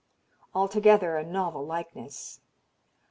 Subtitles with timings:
[0.55, 2.39] Altogether a novel likeness.